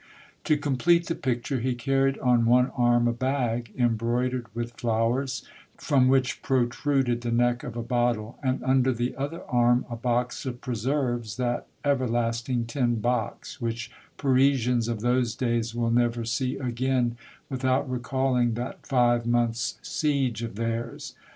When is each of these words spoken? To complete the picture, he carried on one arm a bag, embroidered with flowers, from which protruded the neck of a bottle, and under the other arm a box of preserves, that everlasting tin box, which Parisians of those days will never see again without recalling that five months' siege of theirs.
To 0.45 0.57
complete 0.57 1.05
the 1.05 1.13
picture, 1.13 1.59
he 1.59 1.75
carried 1.75 2.17
on 2.17 2.47
one 2.47 2.71
arm 2.75 3.07
a 3.07 3.13
bag, 3.13 3.71
embroidered 3.77 4.47
with 4.55 4.71
flowers, 4.73 5.43
from 5.77 6.07
which 6.07 6.41
protruded 6.41 7.21
the 7.21 7.29
neck 7.31 7.61
of 7.63 7.77
a 7.77 7.83
bottle, 7.83 8.39
and 8.41 8.63
under 8.63 8.91
the 8.93 9.15
other 9.15 9.43
arm 9.47 9.85
a 9.91 9.95
box 9.95 10.43
of 10.47 10.59
preserves, 10.59 11.37
that 11.37 11.67
everlasting 11.85 12.65
tin 12.65 12.95
box, 12.99 13.61
which 13.61 13.91
Parisians 14.17 14.87
of 14.87 15.01
those 15.01 15.35
days 15.35 15.75
will 15.75 15.91
never 15.91 16.25
see 16.25 16.57
again 16.57 17.15
without 17.47 17.87
recalling 17.87 18.55
that 18.55 18.87
five 18.87 19.27
months' 19.27 19.77
siege 19.83 20.41
of 20.41 20.55
theirs. 20.55 21.13